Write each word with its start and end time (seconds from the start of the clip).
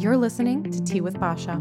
You're 0.00 0.16
listening 0.16 0.62
to 0.72 0.82
Tea 0.82 1.02
with 1.02 1.20
Basha, 1.20 1.60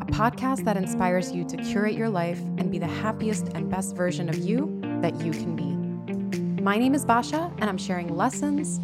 a 0.00 0.06
podcast 0.06 0.64
that 0.64 0.78
inspires 0.78 1.32
you 1.32 1.44
to 1.48 1.56
curate 1.58 1.92
your 1.92 2.08
life 2.08 2.38
and 2.56 2.70
be 2.70 2.78
the 2.78 2.86
happiest 2.86 3.48
and 3.48 3.70
best 3.70 3.94
version 3.94 4.30
of 4.30 4.38
you 4.38 4.80
that 5.02 5.20
you 5.20 5.32
can 5.32 5.54
be. 5.54 6.62
My 6.62 6.78
name 6.78 6.94
is 6.94 7.04
Basha, 7.04 7.52
and 7.58 7.68
I'm 7.68 7.76
sharing 7.76 8.16
lessons, 8.16 8.80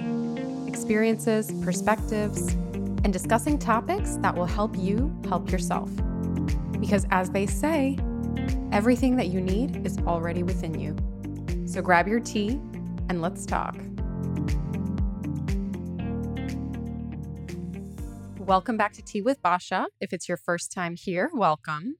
experiences, 0.69 1.51
perspectives, 1.65 2.53
and 3.05 3.11
discussing 3.11 3.59
topics 3.59 4.17
that 4.17 4.35
will 4.35 4.45
help 4.45 4.77
you 4.77 5.19
help 5.31 5.51
yourself. 5.51 5.89
Because 6.79 7.07
as 7.11 7.31
they 7.31 7.47
say, 7.47 7.97
everything 8.71 9.17
that 9.17 9.29
you 9.29 9.41
need 9.41 9.87
is 9.87 9.97
already 10.01 10.43
within 10.43 10.79
you. 10.79 10.95
So 11.67 11.81
grab 11.81 12.07
your 12.07 12.21
tea 12.21 12.61
and 13.09 13.23
let's 13.23 13.47
talk. 13.47 13.77
Welcome 18.47 18.77
back 18.77 18.93
to 18.93 19.03
Tea 19.03 19.23
with 19.23 19.41
Basha. 19.41 19.87
If 20.03 20.13
it's 20.13 20.29
your 20.29 20.37
first 20.37 20.71
time 20.71 20.97
here, 20.97 21.31
welcome. 21.33 21.97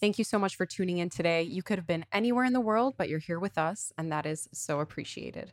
Thank 0.00 0.16
you 0.16 0.24
so 0.24 0.38
much 0.38 0.56
for 0.56 0.64
tuning 0.64 0.96
in 0.96 1.10
today. 1.10 1.42
You 1.42 1.62
could 1.62 1.76
have 1.76 1.86
been 1.86 2.06
anywhere 2.10 2.46
in 2.46 2.54
the 2.54 2.62
world, 2.62 2.94
but 2.96 3.10
you're 3.10 3.18
here 3.18 3.38
with 3.38 3.58
us, 3.58 3.92
and 3.98 4.10
that 4.10 4.24
is 4.24 4.48
so 4.54 4.80
appreciated. 4.80 5.52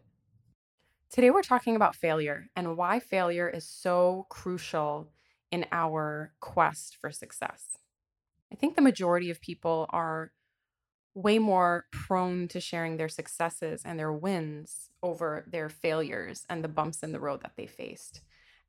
Today, 1.11 1.29
we're 1.29 1.41
talking 1.41 1.75
about 1.75 1.93
failure 1.93 2.47
and 2.55 2.77
why 2.77 3.01
failure 3.01 3.49
is 3.49 3.67
so 3.67 4.27
crucial 4.29 5.09
in 5.51 5.65
our 5.73 6.31
quest 6.39 6.95
for 6.95 7.11
success. 7.11 7.77
I 8.49 8.55
think 8.55 8.77
the 8.77 8.81
majority 8.81 9.29
of 9.29 9.41
people 9.41 9.87
are 9.89 10.31
way 11.13 11.37
more 11.37 11.87
prone 11.91 12.47
to 12.47 12.61
sharing 12.61 12.95
their 12.95 13.09
successes 13.09 13.81
and 13.83 13.99
their 13.99 14.13
wins 14.13 14.89
over 15.03 15.43
their 15.51 15.67
failures 15.67 16.45
and 16.49 16.63
the 16.63 16.69
bumps 16.69 17.03
in 17.03 17.11
the 17.11 17.19
road 17.19 17.41
that 17.41 17.57
they 17.57 17.67
faced. 17.67 18.21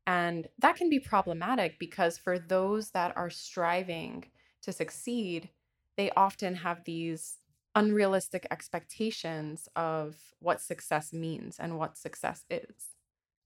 And 0.06 0.48
that 0.58 0.76
can 0.76 0.90
be 0.90 0.98
problematic 0.98 1.78
because 1.78 2.18
for 2.18 2.38
those 2.38 2.90
that 2.90 3.16
are 3.16 3.30
striving 3.30 4.24
to 4.62 4.72
succeed, 4.72 5.50
they 5.96 6.10
often 6.16 6.54
have 6.56 6.84
these 6.84 7.36
unrealistic 7.74 8.46
expectations 8.50 9.68
of 9.76 10.16
what 10.40 10.60
success 10.60 11.12
means 11.12 11.58
and 11.58 11.78
what 11.78 11.96
success 11.96 12.44
is, 12.50 12.88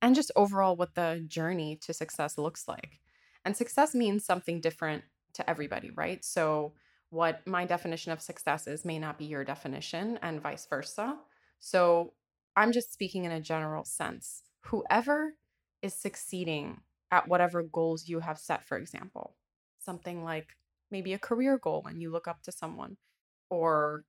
and 0.01 0.15
just 0.15 0.33
overall 0.37 0.77
what 0.77 0.95
the 0.95 1.25
journey 1.27 1.77
to 1.83 1.93
success 1.93 2.39
looks 2.39 2.67
like. 2.67 3.01
And 3.45 3.57
success 3.57 3.95
means 3.95 4.25
something 4.25 4.61
different 4.61 5.05
to 5.35 5.49
everybody, 5.49 5.91
right? 5.91 6.25
So, 6.25 6.73
what 7.11 7.47
my 7.47 7.65
definition 7.65 8.11
of 8.13 8.21
success 8.21 8.67
is 8.67 8.85
may 8.85 8.99
not 8.99 9.19
be 9.19 9.27
your 9.27 9.45
definition, 9.45 10.19
and 10.23 10.41
vice 10.41 10.67
versa. 10.67 11.17
So, 11.61 12.15
I'm 12.57 12.73
just 12.73 12.93
speaking 12.93 13.25
in 13.25 13.33
a 13.33 13.41
general 13.41 13.85
sense. 13.85 14.43
Whoever 14.63 15.35
is 15.85 15.95
succeeding 15.95 16.81
at 17.11 17.29
whatever 17.29 17.63
goals 17.63 18.09
you 18.09 18.21
have 18.21 18.39
set, 18.39 18.67
for 18.67 18.79
example. 18.79 19.37
Something 19.79 20.25
like 20.25 20.57
maybe 20.91 21.13
a 21.13 21.19
career 21.19 21.59
goal 21.59 21.85
and 21.87 22.01
you 22.01 22.11
look 22.11 22.27
up 22.27 22.43
to 22.43 22.53
someone, 22.53 22.97
or 23.51 24.05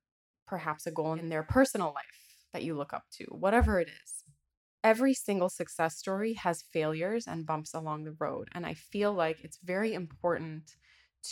perhaps 0.46 0.86
a 0.86 0.90
goal 0.90 1.12
in 1.12 1.28
their 1.28 1.42
personal 1.42 1.92
life 1.92 2.46
that 2.52 2.62
you 2.62 2.74
look 2.74 2.94
up 2.94 3.04
to, 3.12 3.24
whatever 3.26 3.78
it 3.78 3.88
is. 3.88 4.24
Every 4.82 5.12
single 5.12 5.50
success 5.50 5.98
story 5.98 6.34
has 6.34 6.64
failures 6.72 7.26
and 7.26 7.44
bumps 7.46 7.74
along 7.74 8.04
the 8.04 8.16
road. 8.18 8.48
And 8.52 8.64
I 8.64 8.74
feel 8.74 9.12
like 9.12 9.44
it's 9.44 9.58
very 9.62 9.92
important 9.92 10.76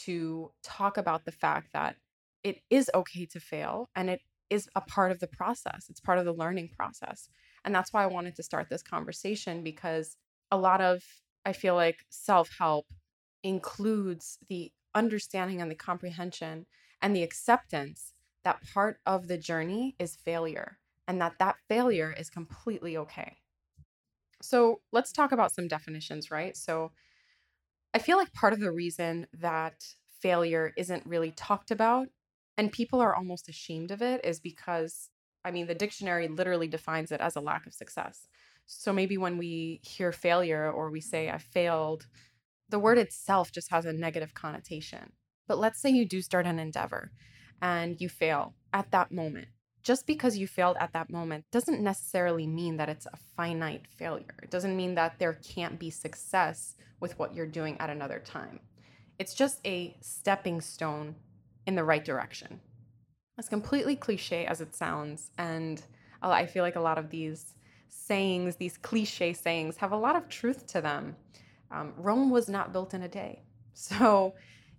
to 0.05 0.51
talk 0.63 0.99
about 0.99 1.25
the 1.25 1.33
fact 1.33 1.69
that 1.73 1.97
it 2.43 2.59
is 2.69 2.91
okay 2.95 3.25
to 3.27 3.41
fail 3.41 3.89
and 3.97 4.11
it 4.11 4.21
is 4.51 4.69
a 4.75 4.81
part 4.81 5.11
of 5.11 5.21
the 5.21 5.27
process. 5.27 5.87
It's 5.89 6.01
part 6.01 6.19
of 6.19 6.27
the 6.27 6.33
learning 6.33 6.71
process. 6.77 7.29
And 7.65 7.75
that's 7.75 7.93
why 7.93 8.03
I 8.03 8.09
wanted 8.09 8.37
to 8.37 8.43
start 8.43 8.69
this 8.69 8.83
conversation 8.83 9.63
because 9.63 10.17
a 10.51 10.59
lot 10.59 10.81
of, 10.81 11.03
I 11.45 11.53
feel 11.53 11.75
like, 11.75 12.05
self 12.11 12.51
help 12.59 12.87
includes 13.43 14.39
the 14.49 14.73
understanding 14.95 15.61
and 15.61 15.71
the 15.71 15.75
comprehension 15.77 16.67
and 17.03 17.15
the 17.15 17.23
acceptance 17.23 18.15
that 18.45 18.63
part 18.73 19.01
of 19.07 19.29
the 19.29 19.39
journey 19.39 19.97
is 19.99 20.17
failure 20.17 20.79
and 21.09 21.21
that 21.21 21.39
that 21.39 21.57
failure 21.69 22.13
is 22.13 22.31
completely 22.31 22.97
okay. 22.97 23.39
So 24.43 24.83
let's 24.93 25.13
talk 25.13 25.33
about 25.33 25.53
some 25.53 25.69
definitions, 25.69 26.31
right? 26.31 26.57
So 26.57 26.93
I 27.93 27.99
feel 27.99 28.17
like 28.17 28.33
part 28.33 28.53
of 28.53 28.61
the 28.61 28.73
reason 28.73 29.27
that 29.33 29.95
failure 30.21 30.73
isn't 30.77 31.07
really 31.07 31.33
talked 31.33 31.71
about 31.71 32.09
and 32.57 32.73
people 32.73 33.01
are 33.01 33.15
almost 33.15 33.49
ashamed 33.49 33.91
of 33.91 34.03
it 34.03 34.25
is 34.25 34.41
because, 34.41 35.11
I 35.45 35.51
mean, 35.51 35.67
the 35.67 35.75
dictionary 35.75 36.29
literally 36.29 36.69
defines 36.69 37.11
it 37.13 37.21
as 37.21 37.37
a 37.37 37.41
lack 37.41 37.67
of 37.67 37.75
success. 37.75 38.29
So 38.67 38.93
maybe 38.93 39.19
when 39.19 39.39
we 39.39 39.81
hear 39.83 40.13
failure 40.13 40.71
or 40.71 40.91
we 40.91 41.01
say, 41.01 41.31
I 41.31 41.39
failed, 41.39 42.07
the 42.69 42.79
word 42.79 42.99
itself 42.99 43.53
just 43.53 43.71
has 43.71 43.85
a 43.85 43.93
negative 43.93 44.35
connotation. 44.35 45.13
But 45.47 45.59
let's 45.59 45.81
say 45.81 45.91
you 45.91 46.07
do 46.07 46.23
start 46.23 46.47
an 46.47 46.59
endeavor 46.59 47.13
and 47.61 48.01
you 48.01 48.09
fail 48.09 48.55
at 48.73 48.91
that 48.93 49.13
moment. 49.13 49.49
Just 49.83 50.07
because 50.07 50.39
you 50.39 50.47
failed 50.47 50.79
at 50.81 50.95
that 50.95 51.11
moment 51.11 51.45
doesn't 51.53 51.83
necessarily 51.83 52.47
mean 52.47 52.79
that 52.79 52.89
it's 52.89 53.07
a 53.07 53.19
finite 53.37 53.87
failure. 53.87 54.35
It 54.43 54.51
doesn't 54.51 54.77
mean 54.77 54.95
that 54.95 55.19
there 55.19 55.35
can't 55.35 55.79
be 55.79 55.91
success 55.91 56.75
with 57.01 57.19
what 57.19 57.35
you're 57.35 57.47
doing 57.47 57.77
at 57.79 57.91
another 57.91 58.19
time. 58.19 58.61
It's 59.19 59.35
just 59.35 59.61
a 59.67 59.95
stepping 60.01 60.63
stone 60.63 61.17
in 61.67 61.75
the 61.75 61.85
right 61.85 62.05
direction. 62.05 62.61
As 63.39 63.49
completely 63.49 63.95
cliche 63.95 64.47
as 64.47 64.61
it 64.63 64.75
sounds, 64.75 65.31
and 65.37 65.83
uh, 66.23 66.31
I 66.31 66.47
feel 66.47 66.63
like 66.63 66.77
a 66.77 66.81
lot 66.81 66.99
of 66.99 67.11
these 67.11 67.55
sayings, 67.95 68.57
these 68.57 68.77
cliche 68.79 69.33
sayings, 69.33 69.77
have 69.77 69.93
a 69.93 69.97
lot 69.97 70.17
of 70.17 70.29
truth 70.29 70.67
to 70.69 70.81
them. 70.81 71.17
Um, 71.71 71.93
Rome 71.97 72.31
was 72.31 72.49
not 72.49 72.73
built 72.73 72.95
in 72.95 73.03
a 73.03 73.09
day. 73.09 73.43
So 73.77 74.35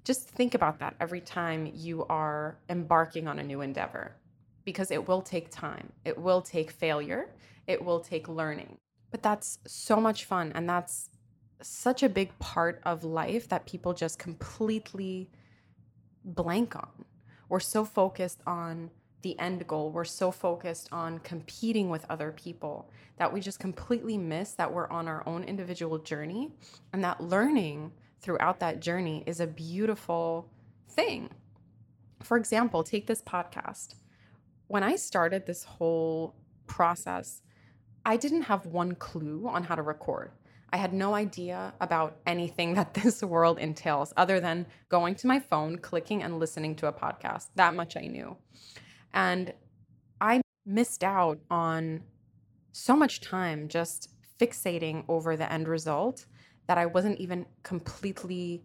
just 0.06 0.30
think 0.30 0.54
about 0.54 0.80
that 0.80 0.96
every 1.02 1.20
time 1.20 1.70
you 1.74 2.06
are 2.06 2.58
embarking 2.70 3.28
on 3.28 3.40
a 3.40 3.44
new 3.44 3.60
endeavor 3.60 4.16
because 4.64 4.90
it 4.90 5.06
will 5.06 5.22
take 5.22 5.50
time, 5.52 5.92
it 6.06 6.18
will 6.18 6.42
take 6.42 6.72
failure, 6.72 7.30
it 7.68 7.84
will 7.84 8.00
take 8.00 8.30
learning. 8.30 8.78
But 9.12 9.22
that's 9.22 9.60
so 9.68 10.00
much 10.00 10.24
fun. 10.24 10.54
And 10.56 10.70
that's 10.70 11.10
such 11.62 12.04
a 12.04 12.10
big 12.10 12.38
part 12.40 12.82
of 12.86 13.04
life 13.04 13.50
that 13.50 13.66
people 13.66 13.94
just 13.94 14.20
completely 14.20 15.30
blank 16.24 16.76
on. 16.76 17.06
We're 17.50 17.60
so 17.60 17.86
focused 17.86 18.42
on 18.46 18.92
the 19.26 19.38
end 19.40 19.66
goal. 19.66 19.90
We're 19.90 20.06
so 20.06 20.30
focused 20.30 20.88
on 20.92 21.18
competing 21.18 21.90
with 21.90 22.06
other 22.12 22.32
people 22.32 22.92
that 23.18 23.34
we 23.34 23.42
just 23.42 23.60
completely 23.60 24.20
miss 24.20 24.52
that 24.52 24.72
we're 24.72 24.88
on 24.90 25.08
our 25.08 25.28
own 25.28 25.44
individual 25.44 25.98
journey 25.98 26.52
and 26.94 27.04
that 27.04 27.20
learning 27.20 27.92
throughout 28.22 28.60
that 28.60 28.82
journey 28.82 29.24
is 29.26 29.40
a 29.40 29.48
beautiful 29.48 30.48
thing. 30.92 31.32
For 32.22 32.38
example, 32.38 32.84
take 32.84 33.08
this 33.08 33.24
podcast. 33.24 33.96
When 34.68 34.84
I 34.84 34.96
started 34.96 35.48
this 35.48 35.64
whole 35.64 36.36
process, 36.68 37.42
I 38.06 38.18
didn't 38.18 38.44
have 38.44 38.68
one 38.68 38.94
clue 38.94 39.48
on 39.48 39.64
how 39.64 39.74
to 39.74 39.82
record. 39.82 40.34
I 40.70 40.78
had 40.78 40.94
no 40.94 41.16
idea 41.16 41.74
about 41.82 42.18
anything 42.28 42.74
that 42.76 42.94
this 42.94 43.24
world 43.24 43.58
entails 43.58 44.14
other 44.16 44.40
than 44.40 44.68
going 44.88 45.16
to 45.16 45.26
my 45.26 45.40
phone, 45.40 45.80
clicking, 45.80 46.22
and 46.22 46.40
listening 46.40 46.76
to 46.76 46.88
a 46.88 46.94
podcast. 46.94 47.48
That 47.56 47.74
much 47.74 47.98
I 47.98 48.02
knew. 48.02 48.38
And 49.16 49.54
I 50.20 50.42
missed 50.66 51.04
out 51.04 51.40
on 51.50 52.04
so 52.74 52.96
much 52.96 53.22
time 53.22 53.70
just 53.70 54.10
fixating 54.40 55.06
over 55.08 55.38
the 55.38 55.52
end 55.52 55.68
result 55.68 56.26
that 56.68 56.78
I 56.78 56.86
wasn't 56.86 57.20
even 57.20 57.46
completely 57.64 58.64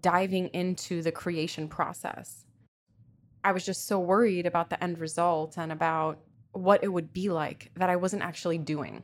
diving 0.00 0.48
into 0.48 1.02
the 1.02 1.10
creation 1.10 1.66
process. 1.66 2.44
I 3.42 3.52
was 3.52 3.64
just 3.64 3.86
so 3.86 3.98
worried 3.98 4.46
about 4.46 4.70
the 4.70 4.82
end 4.82 4.98
result 4.98 5.58
and 5.58 5.72
about 5.72 6.20
what 6.52 6.84
it 6.84 6.88
would 6.88 7.12
be 7.12 7.28
like 7.30 7.72
that 7.76 7.90
I 7.90 7.96
wasn't 7.96 8.22
actually 8.22 8.58
doing. 8.58 9.02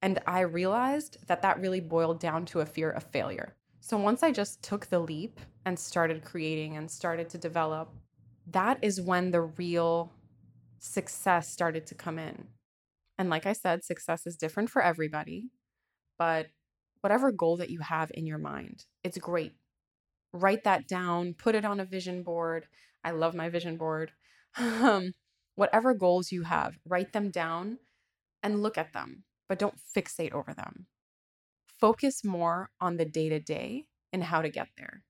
And 0.00 0.20
I 0.26 0.40
realized 0.40 1.18
that 1.26 1.42
that 1.42 1.60
really 1.60 1.80
boiled 1.80 2.20
down 2.20 2.46
to 2.46 2.60
a 2.60 2.66
fear 2.66 2.90
of 2.90 3.04
failure. 3.04 3.54
So 3.80 3.98
once 3.98 4.22
I 4.22 4.30
just 4.32 4.62
took 4.62 4.86
the 4.86 5.00
leap 5.00 5.40
and 5.64 5.78
started 5.78 6.24
creating 6.24 6.76
and 6.76 6.90
started 6.90 7.28
to 7.30 7.38
develop, 7.38 7.92
that 8.50 8.78
is 8.82 9.00
when 9.00 9.30
the 9.30 9.42
real 9.42 10.12
success 10.82 11.48
started 11.48 11.86
to 11.86 11.94
come 11.94 12.18
in. 12.18 12.48
And 13.16 13.30
like 13.30 13.46
I 13.46 13.52
said, 13.52 13.84
success 13.84 14.26
is 14.26 14.36
different 14.36 14.68
for 14.68 14.82
everybody, 14.82 15.50
but 16.18 16.48
whatever 17.00 17.30
goal 17.30 17.56
that 17.58 17.70
you 17.70 17.80
have 17.80 18.10
in 18.14 18.26
your 18.26 18.38
mind, 18.38 18.84
it's 19.04 19.16
great. 19.18 19.52
Write 20.32 20.64
that 20.64 20.88
down, 20.88 21.34
put 21.34 21.54
it 21.54 21.64
on 21.64 21.78
a 21.78 21.84
vision 21.84 22.22
board. 22.24 22.66
I 23.04 23.12
love 23.12 23.34
my 23.34 23.48
vision 23.48 23.76
board. 23.76 24.10
um, 24.58 25.12
whatever 25.54 25.94
goals 25.94 26.32
you 26.32 26.42
have, 26.42 26.78
write 26.84 27.12
them 27.12 27.30
down 27.30 27.78
and 28.42 28.62
look 28.62 28.76
at 28.76 28.92
them, 28.92 29.22
but 29.48 29.58
don't 29.58 29.78
fixate 29.96 30.32
over 30.32 30.52
them. 30.52 30.86
Focus 31.78 32.24
more 32.24 32.70
on 32.80 32.96
the 32.96 33.04
day 33.04 33.28
to 33.28 33.38
day 33.38 33.86
and 34.12 34.24
how 34.24 34.42
to 34.42 34.48
get 34.48 34.68
there. 34.76 35.04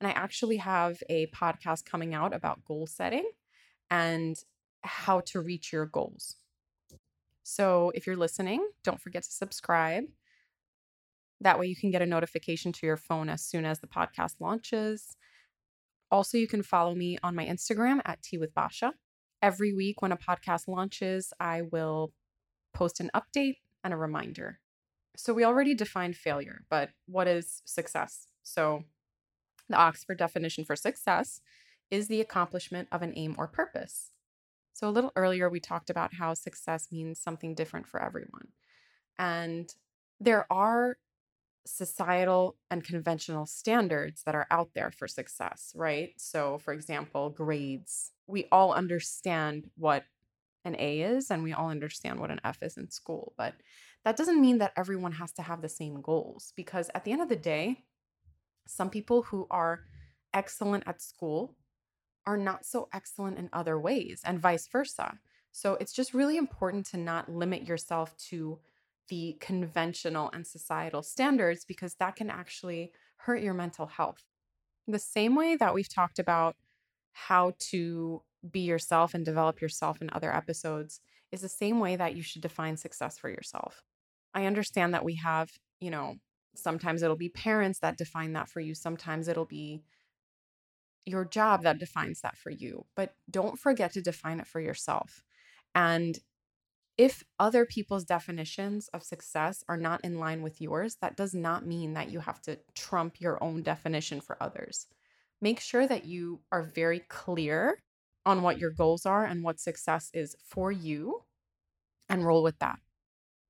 And 0.00 0.08
I 0.08 0.12
actually 0.12 0.58
have 0.58 0.98
a 1.08 1.28
podcast 1.28 1.86
coming 1.86 2.14
out 2.14 2.34
about 2.34 2.64
goal 2.66 2.86
setting. 2.86 3.28
And 3.90 4.36
how 4.82 5.20
to 5.20 5.40
reach 5.40 5.72
your 5.72 5.86
goals. 5.86 6.36
So 7.42 7.92
if 7.94 8.06
you're 8.06 8.16
listening, 8.16 8.66
don't 8.84 9.00
forget 9.00 9.22
to 9.22 9.30
subscribe. 9.30 10.04
That 11.40 11.58
way, 11.58 11.66
you 11.66 11.76
can 11.76 11.90
get 11.90 12.02
a 12.02 12.06
notification 12.06 12.72
to 12.72 12.86
your 12.86 12.96
phone 12.96 13.28
as 13.28 13.44
soon 13.44 13.64
as 13.64 13.80
the 13.80 13.86
podcast 13.86 14.34
launches. 14.40 15.16
Also, 16.10 16.36
you 16.36 16.48
can 16.48 16.62
follow 16.62 16.94
me 16.94 17.16
on 17.22 17.34
my 17.34 17.46
Instagram 17.46 18.00
at 18.04 18.22
Tea 18.22 18.38
with 18.38 18.54
Basha. 18.54 18.92
Every 19.40 19.72
week, 19.72 20.02
when 20.02 20.10
a 20.10 20.16
podcast 20.16 20.66
launches, 20.66 21.32
I 21.38 21.62
will 21.62 22.12
post 22.74 22.98
an 23.00 23.10
update 23.14 23.56
and 23.84 23.94
a 23.94 23.96
reminder. 23.96 24.58
So, 25.16 25.32
we 25.32 25.44
already 25.44 25.74
defined 25.74 26.16
failure, 26.16 26.64
but 26.68 26.90
what 27.06 27.28
is 27.28 27.62
success? 27.64 28.26
So, 28.42 28.84
the 29.68 29.76
Oxford 29.76 30.18
definition 30.18 30.64
for 30.64 30.76
success 30.76 31.40
is 31.90 32.08
the 32.08 32.20
accomplishment 32.20 32.88
of 32.90 33.02
an 33.02 33.12
aim 33.16 33.34
or 33.38 33.46
purpose. 33.46 34.10
So, 34.78 34.88
a 34.88 34.90
little 34.90 35.10
earlier, 35.16 35.50
we 35.50 35.58
talked 35.58 35.90
about 35.90 36.14
how 36.14 36.34
success 36.34 36.86
means 36.92 37.18
something 37.18 37.56
different 37.56 37.88
for 37.88 38.00
everyone. 38.00 38.46
And 39.18 39.74
there 40.20 40.46
are 40.52 40.98
societal 41.66 42.54
and 42.70 42.84
conventional 42.84 43.44
standards 43.44 44.22
that 44.22 44.36
are 44.36 44.46
out 44.52 44.68
there 44.76 44.92
for 44.92 45.08
success, 45.08 45.72
right? 45.74 46.10
So, 46.16 46.58
for 46.58 46.72
example, 46.72 47.28
grades. 47.28 48.12
We 48.28 48.46
all 48.52 48.72
understand 48.72 49.68
what 49.76 50.04
an 50.64 50.76
A 50.78 51.00
is 51.00 51.32
and 51.32 51.42
we 51.42 51.52
all 51.52 51.70
understand 51.70 52.20
what 52.20 52.30
an 52.30 52.40
F 52.44 52.62
is 52.62 52.76
in 52.76 52.88
school, 52.88 53.32
but 53.36 53.54
that 54.04 54.16
doesn't 54.16 54.40
mean 54.40 54.58
that 54.58 54.74
everyone 54.76 55.12
has 55.12 55.32
to 55.32 55.42
have 55.42 55.60
the 55.60 55.68
same 55.68 56.00
goals 56.02 56.52
because 56.54 56.88
at 56.94 57.04
the 57.04 57.10
end 57.10 57.22
of 57.22 57.28
the 57.28 57.34
day, 57.34 57.82
some 58.68 58.90
people 58.90 59.22
who 59.22 59.48
are 59.50 59.80
excellent 60.32 60.84
at 60.86 61.02
school 61.02 61.56
are 62.28 62.36
not 62.36 62.66
so 62.66 62.88
excellent 62.92 63.38
in 63.38 63.48
other 63.54 63.80
ways 63.80 64.20
and 64.22 64.38
vice 64.38 64.68
versa. 64.68 65.18
So, 65.50 65.78
it's 65.80 65.94
just 65.94 66.12
really 66.12 66.36
important 66.36 66.84
to 66.90 66.98
not 66.98 67.32
limit 67.32 67.66
yourself 67.66 68.14
to 68.28 68.58
the 69.08 69.38
conventional 69.40 70.30
and 70.34 70.46
societal 70.46 71.02
standards 71.02 71.64
because 71.64 71.94
that 71.94 72.16
can 72.16 72.28
actually 72.28 72.92
hurt 73.16 73.42
your 73.42 73.54
mental 73.54 73.86
health. 73.86 74.22
The 74.86 74.98
same 74.98 75.34
way 75.34 75.56
that 75.56 75.74
we've 75.74 75.92
talked 75.92 76.18
about 76.18 76.54
how 77.12 77.54
to 77.70 78.22
be 78.48 78.60
yourself 78.60 79.14
and 79.14 79.24
develop 79.24 79.62
yourself 79.62 80.02
in 80.02 80.10
other 80.12 80.32
episodes 80.32 81.00
is 81.32 81.40
the 81.40 81.48
same 81.48 81.80
way 81.80 81.96
that 81.96 82.14
you 82.14 82.22
should 82.22 82.42
define 82.42 82.76
success 82.76 83.16
for 83.18 83.30
yourself. 83.30 83.82
I 84.34 84.44
understand 84.44 84.92
that 84.92 85.04
we 85.04 85.14
have, 85.16 85.50
you 85.80 85.90
know, 85.90 86.16
sometimes 86.54 87.02
it'll 87.02 87.16
be 87.16 87.30
parents 87.30 87.78
that 87.80 87.96
define 87.96 88.34
that 88.34 88.50
for 88.50 88.60
you, 88.60 88.74
sometimes 88.74 89.28
it'll 89.28 89.46
be 89.46 89.82
your 91.06 91.24
job 91.24 91.62
that 91.62 91.78
defines 91.78 92.20
that 92.20 92.36
for 92.36 92.50
you, 92.50 92.84
but 92.94 93.14
don't 93.30 93.58
forget 93.58 93.92
to 93.92 94.02
define 94.02 94.40
it 94.40 94.46
for 94.46 94.60
yourself. 94.60 95.22
And 95.74 96.18
if 96.98 97.22
other 97.38 97.64
people's 97.64 98.04
definitions 98.04 98.88
of 98.88 99.04
success 99.04 99.62
are 99.68 99.76
not 99.76 100.00
in 100.04 100.18
line 100.18 100.42
with 100.42 100.60
yours, 100.60 100.96
that 101.00 101.16
does 101.16 101.32
not 101.32 101.64
mean 101.64 101.94
that 101.94 102.10
you 102.10 102.18
have 102.18 102.42
to 102.42 102.58
trump 102.74 103.20
your 103.20 103.42
own 103.42 103.62
definition 103.62 104.20
for 104.20 104.36
others. 104.42 104.86
Make 105.40 105.60
sure 105.60 105.86
that 105.86 106.04
you 106.04 106.40
are 106.50 106.64
very 106.64 106.98
clear 107.08 107.78
on 108.26 108.42
what 108.42 108.58
your 108.58 108.70
goals 108.70 109.06
are 109.06 109.24
and 109.24 109.44
what 109.44 109.60
success 109.60 110.10
is 110.12 110.34
for 110.44 110.72
you 110.72 111.22
and 112.08 112.26
roll 112.26 112.42
with 112.42 112.58
that. 112.58 112.80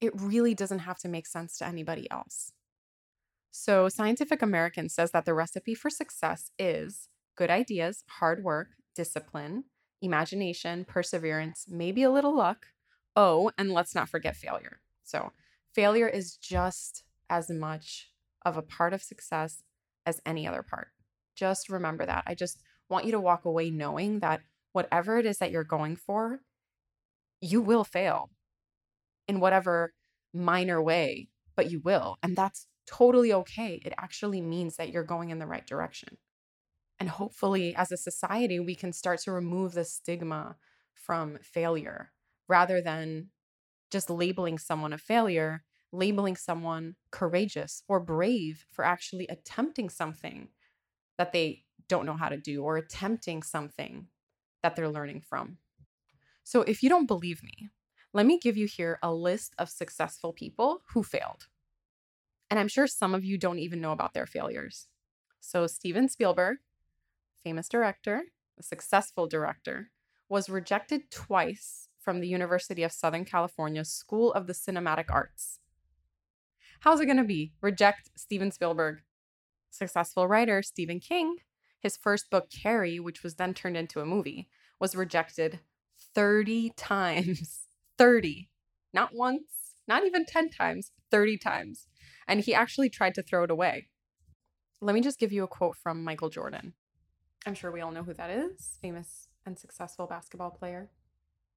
It 0.01 0.13
really 0.15 0.55
doesn't 0.55 0.81
have 0.81 0.99
to 0.99 1.09
make 1.09 1.27
sense 1.27 1.57
to 1.59 1.67
anybody 1.67 2.09
else. 2.11 2.53
So, 3.51 3.89
Scientific 3.89 4.43
American 4.43 4.89
says 4.89 5.11
that 5.13 5.25
the 5.25 5.35
recipe 5.35 5.75
for 5.75 5.91
success 5.91 6.51
is 6.59 7.09
good 7.39 7.51
ideas, 7.51 8.05
hard 8.09 8.45
work, 8.45 8.69
discipline, 8.95 9.65
imagination, 10.03 10.85
perseverance, 10.85 11.67
maybe 11.71 12.03
a 12.03 12.11
little 12.11 12.37
luck, 12.37 12.67
Oh, 13.21 13.51
and 13.59 13.73
let's 13.73 13.97
not 13.97 14.09
forget 14.09 14.37
failure. 14.37 14.79
So, 15.03 15.33
failure 15.75 16.07
is 16.07 16.37
just 16.37 17.03
as 17.29 17.51
much 17.51 18.13
of 18.43 18.57
a 18.57 18.63
part 18.63 18.93
of 18.93 19.03
success 19.03 19.65
as 20.07 20.21
any 20.25 20.47
other 20.47 20.63
part. 20.63 20.91
Just 21.35 21.69
remember 21.69 22.07
that. 22.07 22.23
I 22.29 22.37
just 22.37 22.63
want 22.89 23.07
you 23.07 23.11
to 23.11 23.21
walk 23.21 23.45
away 23.45 23.71
knowing 23.71 24.21
that 24.21 24.43
whatever 24.71 25.19
it 25.19 25.27
is 25.27 25.39
that 25.39 25.51
you're 25.51 25.65
going 25.65 25.97
for, 25.97 26.43
you 27.41 27.61
will 27.61 27.83
fail 27.83 28.31
in 29.27 29.41
whatever 29.41 29.95
minor 30.33 30.81
way, 30.81 31.29
but 31.57 31.73
you 31.73 31.81
will. 31.81 32.19
And 32.23 32.37
that's 32.37 32.69
totally 32.87 33.33
okay. 33.33 33.83
It 33.85 33.95
actually 33.99 34.41
means 34.41 34.77
that 34.77 34.91
you're 34.91 35.03
going 35.03 35.31
in 35.31 35.41
the 35.41 35.47
right 35.47 35.67
direction. 35.67 36.19
And 37.01 37.09
hopefully, 37.09 37.75
as 37.77 37.93
a 37.93 37.97
society, 37.97 38.59
we 38.59 38.75
can 38.75 38.93
start 38.93 39.21
to 39.21 39.33
remove 39.33 39.73
the 39.73 39.85
stigma 39.85 40.57
from 40.95 41.39
failure 41.43 42.13
rather 42.49 42.81
than 42.81 43.29
just 43.91 44.11
labeling 44.11 44.59
someone 44.59 44.93
a 44.93 44.99
failure, 44.99 45.65
labeling 45.93 46.37
someone 46.37 46.97
courageous 47.11 47.83
or 47.89 48.01
brave 48.01 48.65
for 48.73 48.85
actually 48.85 49.27
attempting 49.29 49.89
something 49.89 50.49
that 51.19 51.33
they 51.33 51.65
don't 51.89 52.07
know 52.07 52.17
how 52.17 52.29
to 52.29 52.37
do 52.37 52.63
or 52.63 52.77
attempting 52.77 53.43
something 53.43 54.09
that 54.63 54.77
they're 54.77 54.89
learning 54.89 55.21
from. 55.21 55.59
So, 56.45 56.63
if 56.63 56.83
you 56.83 56.89
don't 56.89 57.07
believe 57.07 57.43
me, 57.43 57.71
let 58.13 58.27
me 58.27 58.39
give 58.39 58.57
you 58.57 58.67
here 58.67 58.99
a 59.03 59.13
list 59.13 59.55
of 59.59 59.69
successful 59.69 60.33
people 60.33 60.83
who 60.93 61.03
failed. 61.03 61.47
And 62.51 62.59
I'm 62.59 62.69
sure 62.69 62.87
some 62.87 63.15
of 63.15 63.25
you 63.25 63.39
don't 63.39 63.59
even 63.59 63.81
know 63.81 63.93
about 63.93 64.15
their 64.15 64.27
failures. 64.27 64.89
So, 65.41 65.67
Steven 65.67 66.09
Spielberg, 66.09 66.59
famous 67.43 67.69
director, 67.69 68.25
a 68.59 68.63
successful 68.63 69.27
director, 69.27 69.91
was 70.29 70.49
rejected 70.49 71.11
twice 71.11 71.89
from 71.99 72.21
the 72.21 72.29
University 72.29 72.83
of 72.83 72.93
Southern 72.93 73.25
California 73.25 73.85
School 73.85 74.33
of 74.33 74.47
the 74.47 74.53
Cinematic 74.53 75.07
Arts. 75.11 75.59
How's 76.81 77.01
it 77.01 77.07
going 77.07 77.19
to 77.19 77.25
be? 77.25 77.53
Reject 77.61 78.11
Steven 78.17 78.51
Spielberg. 78.51 79.01
Successful 79.71 80.27
writer 80.27 80.63
Stephen 80.63 81.01
King, 81.01 81.37
his 81.81 81.97
first 81.97 82.31
book, 82.31 82.51
Carrie, 82.51 83.01
which 83.01 83.23
was 83.23 83.35
then 83.35 83.55
turned 83.55 83.77
into 83.77 84.01
a 84.01 84.07
movie, 84.07 84.49
was 84.81 84.97
rejected 84.97 85.61
30 86.15 86.71
times. 86.77 87.61
30. 87.99 88.49
Not 88.95 89.11
once, 89.13 89.75
not 89.87 90.05
even 90.05 90.25
10 90.25 90.51
times, 90.51 90.93
30 91.11 91.37
times. 91.39 91.89
And 92.27 92.41
he 92.41 92.55
actually 92.55 92.89
tried 92.89 93.15
to 93.17 93.23
throw 93.23 93.45
it 93.45 93.51
away. 93.51 93.89
Let 94.81 94.95
me 94.95 95.01
just 95.01 95.19
give 95.19 95.33
you 95.33 95.43
a 95.43 95.49
quote 95.49 95.77
from 95.77 96.05
Michael 96.05 96.31
Jordan. 96.31 96.75
I'm 97.47 97.55
sure 97.55 97.71
we 97.71 97.81
all 97.81 97.91
know 97.91 98.03
who 98.03 98.15
that 98.15 98.31
is, 98.31 98.79
famous 98.83 99.29
and 99.47 99.59
successful 99.59 100.07
basketball 100.07 100.51
player. 100.51 100.91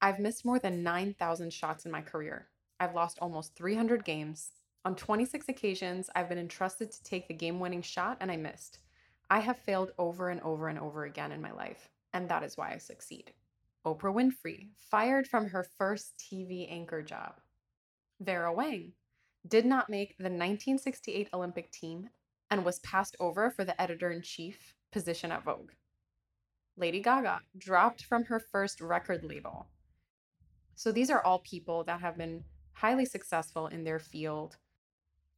I've 0.01 0.19
missed 0.19 0.45
more 0.45 0.59
than 0.59 0.83
9,000 0.83 1.51
shots 1.51 1.85
in 1.85 1.91
my 1.91 2.01
career. 2.01 2.47
I've 2.79 2.95
lost 2.95 3.19
almost 3.21 3.55
300 3.55 4.03
games. 4.03 4.51
On 4.85 4.95
26 4.95 5.49
occasions, 5.49 6.09
I've 6.15 6.29
been 6.29 6.39
entrusted 6.39 6.91
to 6.91 7.03
take 7.03 7.27
the 7.27 7.33
game 7.33 7.59
winning 7.59 7.81
shot 7.81 8.17
and 8.19 8.31
I 8.31 8.37
missed. 8.37 8.79
I 9.29 9.39
have 9.39 9.59
failed 9.59 9.91
over 9.97 10.29
and 10.29 10.41
over 10.41 10.67
and 10.67 10.79
over 10.79 11.05
again 11.05 11.31
in 11.31 11.41
my 11.41 11.51
life, 11.51 11.89
and 12.13 12.27
that 12.29 12.43
is 12.43 12.57
why 12.57 12.73
I 12.73 12.77
succeed. 12.77 13.31
Oprah 13.85 14.13
Winfrey, 14.13 14.69
fired 14.77 15.27
from 15.27 15.47
her 15.49 15.63
first 15.77 16.17
TV 16.17 16.71
anchor 16.71 17.01
job. 17.01 17.39
Vera 18.19 18.53
Wang 18.53 18.93
did 19.47 19.65
not 19.65 19.89
make 19.89 20.17
the 20.17 20.23
1968 20.25 21.29
Olympic 21.33 21.71
team 21.71 22.09
and 22.49 22.65
was 22.65 22.79
passed 22.79 23.15
over 23.19 23.49
for 23.49 23.63
the 23.63 23.79
editor 23.81 24.11
in 24.11 24.21
chief 24.21 24.75
position 24.91 25.31
at 25.31 25.43
Vogue. 25.43 25.71
Lady 26.77 27.01
Gaga 27.01 27.41
mm. 27.41 27.59
dropped 27.59 28.03
from 28.03 28.25
her 28.25 28.39
first 28.39 28.81
record 28.81 29.23
label 29.23 29.67
so 30.81 30.91
these 30.91 31.11
are 31.11 31.23
all 31.23 31.37
people 31.37 31.83
that 31.83 32.01
have 32.01 32.17
been 32.17 32.43
highly 32.73 33.05
successful 33.05 33.67
in 33.67 33.83
their 33.83 33.99
field 33.99 34.57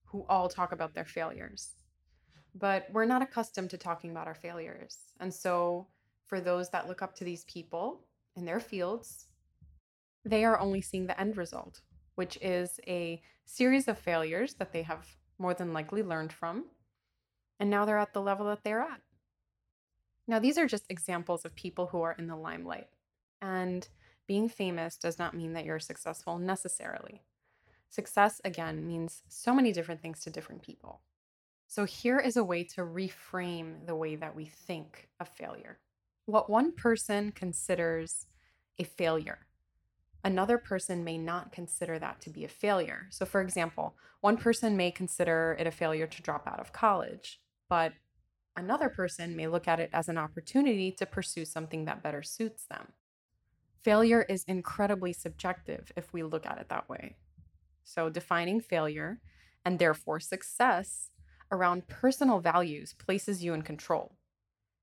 who 0.05 0.25
all 0.29 0.47
talk 0.47 0.71
about 0.71 0.93
their 0.93 1.03
failures. 1.03 1.73
But 2.55 2.87
we're 2.93 3.03
not 3.03 3.21
accustomed 3.21 3.69
to 3.71 3.77
talking 3.77 4.11
about 4.11 4.27
our 4.27 4.35
failures. 4.35 4.97
And 5.19 5.33
so 5.33 5.87
for 6.27 6.39
those 6.39 6.69
that 6.69 6.87
look 6.87 7.01
up 7.01 7.13
to 7.15 7.25
these 7.25 7.43
people 7.43 8.05
in 8.37 8.45
their 8.45 8.61
fields, 8.61 9.25
they 10.23 10.45
are 10.45 10.57
only 10.57 10.81
seeing 10.81 11.07
the 11.07 11.19
end 11.19 11.35
result, 11.35 11.81
which 12.15 12.37
is 12.41 12.79
a 12.87 13.21
series 13.45 13.89
of 13.89 13.99
failures 13.99 14.53
that 14.53 14.71
they 14.71 14.83
have 14.83 15.05
more 15.39 15.53
than 15.53 15.73
likely 15.73 16.03
learned 16.03 16.31
from. 16.31 16.67
And 17.59 17.69
now 17.69 17.83
they're 17.83 17.97
at 17.97 18.13
the 18.13 18.21
level 18.21 18.45
that 18.45 18.63
they're 18.63 18.79
at. 18.79 19.01
Now, 20.27 20.39
these 20.39 20.57
are 20.57 20.67
just 20.67 20.85
examples 20.89 21.45
of 21.45 21.55
people 21.55 21.87
who 21.87 22.01
are 22.01 22.13
in 22.13 22.27
the 22.27 22.35
limelight. 22.35 22.87
And 23.41 23.87
being 24.27 24.47
famous 24.47 24.97
does 24.97 25.19
not 25.19 25.35
mean 25.35 25.53
that 25.53 25.65
you're 25.65 25.79
successful 25.79 26.37
necessarily. 26.39 27.21
Success, 27.89 28.41
again, 28.45 28.87
means 28.87 29.23
so 29.27 29.53
many 29.53 29.71
different 29.71 30.01
things 30.01 30.21
to 30.21 30.29
different 30.29 30.61
people. 30.61 31.01
So, 31.67 31.85
here 31.85 32.19
is 32.19 32.37
a 32.37 32.43
way 32.43 32.63
to 32.65 32.81
reframe 32.81 33.85
the 33.85 33.95
way 33.95 34.15
that 34.15 34.35
we 34.35 34.45
think 34.45 35.09
of 35.19 35.27
failure. 35.27 35.79
What 36.25 36.49
one 36.49 36.71
person 36.71 37.31
considers 37.31 38.27
a 38.79 38.83
failure, 38.83 39.39
another 40.23 40.57
person 40.57 41.03
may 41.03 41.17
not 41.17 41.51
consider 41.51 41.99
that 41.99 42.21
to 42.21 42.29
be 42.29 42.45
a 42.45 42.49
failure. 42.49 43.07
So, 43.09 43.25
for 43.25 43.41
example, 43.41 43.95
one 44.21 44.37
person 44.37 44.77
may 44.77 44.91
consider 44.91 45.55
it 45.59 45.67
a 45.67 45.71
failure 45.71 46.07
to 46.07 46.21
drop 46.21 46.47
out 46.47 46.59
of 46.59 46.71
college, 46.71 47.41
but 47.69 47.93
another 48.55 48.89
person 48.89 49.35
may 49.35 49.47
look 49.47 49.67
at 49.67 49.79
it 49.79 49.89
as 49.93 50.09
an 50.09 50.17
opportunity 50.17 50.91
to 50.91 51.05
pursue 51.05 51.45
something 51.45 51.85
that 51.85 52.03
better 52.03 52.23
suits 52.23 52.65
them 52.65 52.93
failure 53.83 54.25
is 54.29 54.43
incredibly 54.45 55.13
subjective 55.13 55.91
if 55.95 56.13
we 56.13 56.23
look 56.23 56.45
at 56.45 56.57
it 56.57 56.69
that 56.69 56.89
way. 56.89 57.17
So, 57.83 58.09
defining 58.09 58.61
failure 58.61 59.19
and 59.65 59.77
therefore 59.77 60.19
success 60.19 61.11
around 61.51 61.87
personal 61.87 62.39
values 62.39 62.93
places 62.93 63.43
you 63.43 63.53
in 63.53 63.61
control. 63.61 64.15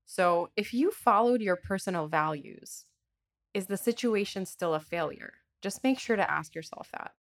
So, 0.05 0.49
if 0.55 0.73
you 0.73 0.91
followed 0.91 1.41
your 1.41 1.55
personal 1.55 2.07
values, 2.07 2.85
is 3.53 3.67
the 3.67 3.77
situation 3.77 4.45
still 4.45 4.75
a 4.75 4.79
failure? 4.79 5.33
Just 5.61 5.83
make 5.83 5.99
sure 5.99 6.15
to 6.15 6.31
ask 6.31 6.55
yourself 6.55 6.89
that. 6.93 7.13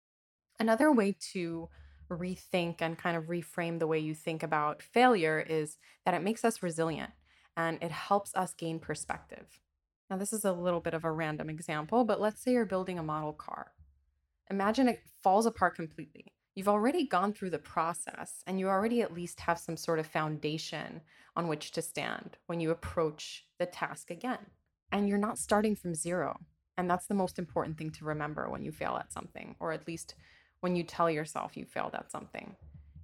Another 0.58 0.92
way 0.92 1.16
to 1.32 1.68
rethink 2.10 2.76
and 2.80 2.98
kind 2.98 3.16
of 3.16 3.24
reframe 3.24 3.78
the 3.78 3.86
way 3.86 3.98
you 3.98 4.14
think 4.14 4.42
about 4.42 4.82
failure 4.82 5.44
is 5.48 5.78
that 6.04 6.14
it 6.14 6.22
makes 6.22 6.44
us 6.44 6.62
resilient 6.62 7.10
and 7.56 7.78
it 7.82 7.90
helps 7.90 8.34
us 8.34 8.54
gain 8.54 8.78
perspective. 8.78 9.60
Now, 10.08 10.16
this 10.16 10.32
is 10.32 10.44
a 10.44 10.52
little 10.52 10.80
bit 10.80 10.94
of 10.94 11.04
a 11.04 11.12
random 11.12 11.48
example, 11.48 12.04
but 12.04 12.20
let's 12.20 12.42
say 12.42 12.52
you're 12.52 12.64
building 12.64 12.98
a 12.98 13.02
model 13.02 13.32
car. 13.32 13.72
Imagine 14.50 14.88
it 14.88 15.02
falls 15.22 15.46
apart 15.46 15.76
completely. 15.76 16.32
You've 16.56 16.68
already 16.68 17.06
gone 17.06 17.32
through 17.32 17.50
the 17.50 17.58
process 17.58 18.42
and 18.46 18.58
you 18.58 18.68
already 18.68 19.02
at 19.02 19.14
least 19.14 19.38
have 19.40 19.58
some 19.58 19.76
sort 19.76 20.00
of 20.00 20.06
foundation 20.06 21.00
on 21.36 21.46
which 21.46 21.70
to 21.72 21.82
stand 21.82 22.36
when 22.46 22.58
you 22.60 22.72
approach 22.72 23.46
the 23.58 23.66
task 23.66 24.10
again. 24.10 24.46
And 24.90 25.08
you're 25.08 25.18
not 25.18 25.38
starting 25.38 25.76
from 25.76 25.94
zero. 25.94 26.40
And 26.76 26.90
that's 26.90 27.06
the 27.06 27.14
most 27.14 27.38
important 27.38 27.78
thing 27.78 27.90
to 27.92 28.04
remember 28.04 28.50
when 28.50 28.62
you 28.62 28.72
fail 28.72 28.96
at 28.98 29.12
something, 29.12 29.54
or 29.60 29.70
at 29.70 29.86
least 29.86 30.16
when 30.60 30.76
you 30.76 30.82
tell 30.82 31.10
yourself 31.10 31.56
you 31.56 31.64
failed 31.64 31.94
at 31.94 32.10
something. 32.10 32.54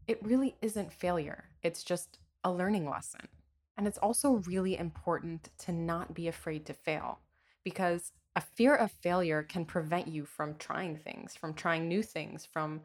It 0.07 0.23
really 0.23 0.55
isn't 0.63 0.93
failure, 0.93 1.45
it's 1.63 1.83
just 1.83 2.19
a 2.45 2.53
learning 2.53 2.89
lesson. 2.89 3.29
And 3.77 3.87
it's 3.87 3.99
also 3.99 4.43
really 4.47 4.79
important 4.79 5.51
to 5.59 5.73
not 5.73 6.15
be 6.15 6.29
afraid 6.29 6.65
to 6.67 6.73
fail 6.73 7.19
because 7.65 8.13
a 8.37 8.41
fear 8.41 8.75
of 8.75 8.91
failure 8.91 9.43
can 9.43 9.65
prevent 9.65 10.09
you 10.09 10.25
from 10.25 10.55
trying 10.57 10.97
things, 10.97 11.37
from 11.37 11.53
trying 11.53 11.89
new 11.89 12.03
things, 12.03 12.47
from 12.51 12.81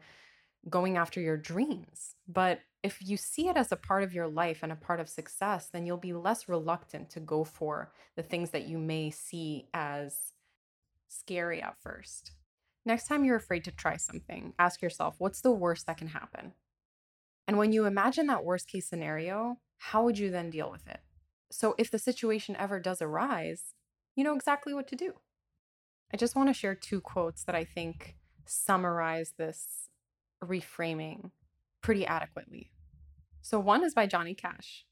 going 0.68 0.96
after 0.96 1.20
your 1.20 1.36
dreams. 1.36 2.14
But 2.28 2.60
if 2.82 2.98
you 3.00 3.16
see 3.16 3.48
it 3.48 3.56
as 3.56 3.72
a 3.72 3.76
part 3.76 4.02
of 4.02 4.12
your 4.12 4.28
life 4.28 4.60
and 4.62 4.72
a 4.72 4.76
part 4.76 5.00
of 5.00 5.08
success, 5.08 5.68
then 5.72 5.86
you'll 5.86 5.96
be 5.96 6.12
less 6.12 6.48
reluctant 6.48 7.10
to 7.10 7.20
go 7.20 7.44
for 7.44 7.92
the 8.16 8.22
things 8.22 8.50
that 8.50 8.66
you 8.66 8.78
may 8.78 9.10
see 9.10 9.68
as 9.72 10.32
scary 11.08 11.62
at 11.62 11.76
first. 11.80 12.32
Next 12.84 13.06
time 13.06 13.24
you're 13.24 13.36
afraid 13.36 13.64
to 13.64 13.70
try 13.70 13.96
something, 13.96 14.54
ask 14.58 14.82
yourself, 14.82 15.16
what's 15.18 15.40
the 15.40 15.52
worst 15.52 15.86
that 15.86 15.98
can 15.98 16.08
happen? 16.08 16.52
And 17.46 17.58
when 17.58 17.72
you 17.72 17.84
imagine 17.84 18.26
that 18.26 18.44
worst 18.44 18.68
case 18.68 18.86
scenario, 18.86 19.58
how 19.78 20.04
would 20.04 20.18
you 20.18 20.30
then 20.30 20.50
deal 20.50 20.70
with 20.70 20.86
it? 20.88 21.00
So 21.50 21.74
if 21.78 21.90
the 21.90 21.98
situation 21.98 22.56
ever 22.56 22.80
does 22.80 23.02
arise, 23.02 23.74
you 24.16 24.24
know 24.24 24.34
exactly 24.34 24.74
what 24.74 24.88
to 24.88 24.96
do. 24.96 25.14
I 26.12 26.16
just 26.16 26.36
want 26.36 26.48
to 26.48 26.54
share 26.54 26.74
two 26.74 27.00
quotes 27.00 27.44
that 27.44 27.54
I 27.54 27.64
think 27.64 28.16
summarize 28.46 29.34
this 29.38 29.88
reframing 30.42 31.30
pretty 31.82 32.04
adequately. 32.06 32.70
So, 33.40 33.58
one 33.58 33.82
is 33.82 33.94
by 33.94 34.06
Johnny 34.06 34.34
Cash. 34.34 34.84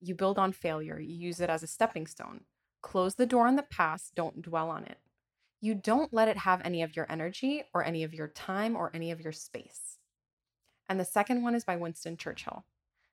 You 0.00 0.14
build 0.14 0.38
on 0.38 0.52
failure, 0.52 0.98
you 0.98 1.14
use 1.14 1.40
it 1.40 1.50
as 1.50 1.62
a 1.62 1.66
stepping 1.66 2.06
stone. 2.06 2.42
Close 2.80 3.14
the 3.14 3.26
door 3.26 3.46
on 3.46 3.56
the 3.56 3.62
past, 3.62 4.14
don't 4.14 4.42
dwell 4.42 4.70
on 4.70 4.84
it. 4.84 4.98
You 5.62 5.74
don't 5.74 6.12
let 6.12 6.26
it 6.26 6.38
have 6.38 6.60
any 6.64 6.82
of 6.82 6.96
your 6.96 7.06
energy 7.08 7.62
or 7.72 7.84
any 7.84 8.02
of 8.02 8.12
your 8.12 8.26
time 8.26 8.74
or 8.74 8.90
any 8.92 9.12
of 9.12 9.20
your 9.20 9.30
space. 9.32 9.98
And 10.88 10.98
the 10.98 11.04
second 11.04 11.44
one 11.44 11.54
is 11.54 11.64
by 11.64 11.76
Winston 11.76 12.16
Churchill. 12.16 12.64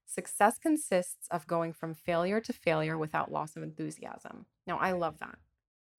Success 0.08 0.58
consists 0.58 1.28
of 1.30 1.46
going 1.46 1.74
from 1.74 1.94
failure 1.94 2.42
to 2.42 2.52
failure 2.52 2.98
without 2.98 3.32
loss 3.32 3.56
of 3.56 3.62
enthusiasm. 3.62 4.48
Now, 4.66 4.80
I 4.80 4.94
love 4.94 5.20
that. 5.20 5.38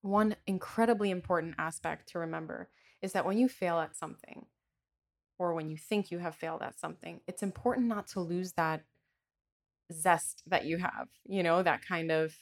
One 0.03 0.35
incredibly 0.45 1.11
important 1.11 1.55
aspect 1.57 2.09
to 2.09 2.19
remember 2.19 2.69
is 3.01 3.13
that 3.13 3.25
when 3.25 3.39
you 3.39 3.49
fail 3.49 3.79
at 3.79 3.95
something, 3.95 4.47
or 5.39 5.55
when 5.55 5.71
you 5.71 5.77
think 5.77 6.11
you 6.11 6.19
have 6.19 6.35
failed 6.35 6.63
at 6.63 6.81
something, 6.81 7.21
it's 7.29 7.45
important 7.45 7.87
not 7.87 8.09
to 8.09 8.21
lose 8.21 8.55
that 8.55 8.83
zest 9.93 10.43
that 10.49 10.65
you 10.65 10.79
have, 10.79 11.07
you 11.25 11.45
know, 11.45 11.63
that 11.63 11.87
kind 11.87 12.11
of 12.11 12.35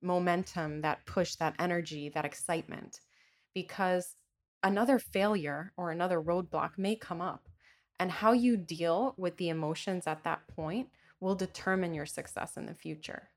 momentum, 0.00 0.82
that 0.82 1.04
push, 1.04 1.34
that 1.34 1.56
energy, 1.58 2.10
that 2.14 2.24
excitement, 2.24 3.00
because 3.56 4.16
another 4.62 4.98
failure 4.98 5.72
or 5.78 5.90
another 5.90 6.20
roadblock 6.20 6.72
may 6.76 6.94
come 6.94 7.22
up. 7.22 7.48
And 7.98 8.10
how 8.10 8.32
you 8.32 8.58
deal 8.58 9.14
with 9.16 9.38
the 9.38 9.48
emotions 9.48 10.06
at 10.06 10.24
that 10.24 10.46
point 10.46 10.88
will 11.20 11.34
determine 11.34 11.94
your 11.94 12.04
success 12.04 12.58
in 12.58 12.66
the 12.66 12.74
future. 12.74 13.30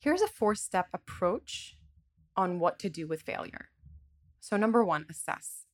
Here's 0.00 0.22
a 0.22 0.26
four 0.26 0.56
step 0.56 0.88
approach 0.92 1.76
on 2.36 2.58
what 2.58 2.80
to 2.80 2.90
do 2.90 3.06
with 3.06 3.22
failure. 3.22 3.68
So, 4.40 4.56
number 4.56 4.84
one, 4.84 5.06
assess. 5.08 5.66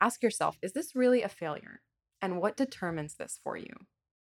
Ask 0.00 0.20
yourself, 0.20 0.58
is 0.60 0.72
this 0.72 0.96
really 0.96 1.22
a 1.22 1.28
failure? 1.28 1.82
And 2.20 2.40
what 2.40 2.56
determines 2.56 3.14
this 3.14 3.38
for 3.44 3.56
you? 3.56 3.72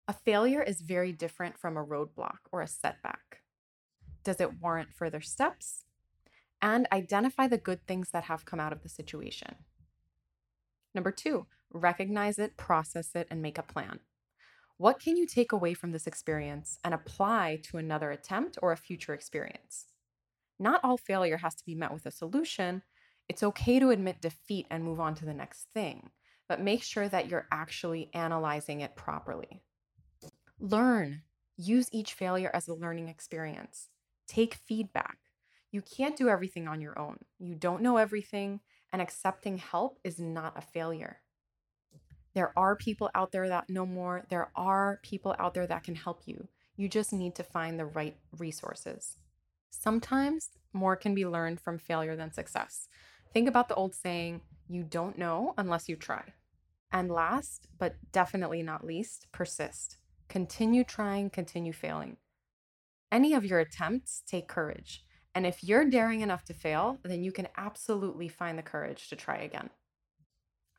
A 0.06 0.12
failure 0.12 0.62
is 0.62 0.82
very 0.82 1.10
different 1.10 1.58
from 1.58 1.76
a 1.76 1.84
roadblock 1.84 2.38
or 2.52 2.62
a 2.62 2.68
setback. 2.68 3.42
Does 4.22 4.40
it 4.40 4.60
warrant 4.60 4.92
further 4.94 5.20
steps? 5.20 5.82
And 6.66 6.88
identify 6.90 7.46
the 7.46 7.58
good 7.58 7.86
things 7.86 8.10
that 8.10 8.24
have 8.24 8.44
come 8.44 8.58
out 8.58 8.72
of 8.72 8.82
the 8.82 8.88
situation. 8.88 9.54
Number 10.96 11.12
two, 11.12 11.46
recognize 11.72 12.40
it, 12.40 12.56
process 12.56 13.14
it, 13.14 13.28
and 13.30 13.40
make 13.40 13.56
a 13.56 13.62
plan. 13.62 14.00
What 14.76 14.98
can 14.98 15.16
you 15.16 15.28
take 15.28 15.52
away 15.52 15.74
from 15.74 15.92
this 15.92 16.08
experience 16.08 16.80
and 16.82 16.92
apply 16.92 17.60
to 17.66 17.76
another 17.76 18.10
attempt 18.10 18.58
or 18.60 18.72
a 18.72 18.76
future 18.76 19.14
experience? 19.14 19.92
Not 20.58 20.80
all 20.82 20.96
failure 20.96 21.36
has 21.36 21.54
to 21.54 21.64
be 21.64 21.76
met 21.76 21.92
with 21.92 22.04
a 22.04 22.10
solution. 22.10 22.82
It's 23.28 23.44
okay 23.44 23.78
to 23.78 23.90
admit 23.90 24.20
defeat 24.20 24.66
and 24.68 24.82
move 24.82 24.98
on 24.98 25.14
to 25.14 25.24
the 25.24 25.34
next 25.34 25.68
thing, 25.72 26.10
but 26.48 26.60
make 26.60 26.82
sure 26.82 27.08
that 27.08 27.28
you're 27.28 27.46
actually 27.52 28.10
analyzing 28.12 28.80
it 28.80 28.96
properly. 28.96 29.62
Learn. 30.58 31.22
Use 31.56 31.88
each 31.92 32.14
failure 32.14 32.50
as 32.52 32.66
a 32.66 32.74
learning 32.74 33.06
experience. 33.06 33.90
Take 34.26 34.54
feedback. 34.54 35.18
You 35.70 35.82
can't 35.82 36.16
do 36.16 36.28
everything 36.28 36.68
on 36.68 36.80
your 36.80 36.98
own. 36.98 37.18
You 37.38 37.54
don't 37.54 37.82
know 37.82 37.96
everything, 37.96 38.60
and 38.92 39.02
accepting 39.02 39.58
help 39.58 39.98
is 40.04 40.18
not 40.18 40.56
a 40.56 40.60
failure. 40.60 41.18
There 42.34 42.52
are 42.56 42.76
people 42.76 43.10
out 43.14 43.32
there 43.32 43.48
that 43.48 43.70
know 43.70 43.86
more. 43.86 44.24
There 44.28 44.50
are 44.54 45.00
people 45.02 45.34
out 45.38 45.54
there 45.54 45.66
that 45.66 45.84
can 45.84 45.94
help 45.94 46.22
you. 46.26 46.48
You 46.76 46.88
just 46.88 47.12
need 47.12 47.34
to 47.36 47.42
find 47.42 47.78
the 47.78 47.86
right 47.86 48.16
resources. 48.38 49.16
Sometimes 49.70 50.50
more 50.72 50.96
can 50.96 51.14
be 51.14 51.26
learned 51.26 51.60
from 51.60 51.78
failure 51.78 52.14
than 52.14 52.32
success. 52.32 52.88
Think 53.32 53.48
about 53.48 53.68
the 53.68 53.74
old 53.74 53.94
saying, 53.94 54.42
you 54.68 54.82
don't 54.82 55.18
know 55.18 55.54
unless 55.56 55.88
you 55.88 55.96
try. 55.96 56.22
And 56.92 57.10
last, 57.10 57.68
but 57.78 57.96
definitely 58.12 58.62
not 58.62 58.84
least, 58.84 59.26
persist. 59.32 59.96
Continue 60.28 60.84
trying, 60.84 61.30
continue 61.30 61.72
failing. 61.72 62.18
Any 63.10 63.34
of 63.34 63.44
your 63.44 63.60
attempts 63.60 64.22
take 64.26 64.48
courage. 64.48 65.04
And 65.36 65.44
if 65.46 65.62
you're 65.62 65.84
daring 65.84 66.22
enough 66.22 66.46
to 66.46 66.54
fail, 66.54 66.98
then 67.02 67.22
you 67.22 67.30
can 67.30 67.48
absolutely 67.58 68.26
find 68.26 68.56
the 68.56 68.62
courage 68.62 69.10
to 69.10 69.16
try 69.16 69.36
again. 69.36 69.68